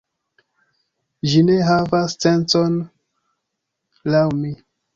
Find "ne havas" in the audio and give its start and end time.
1.49-2.17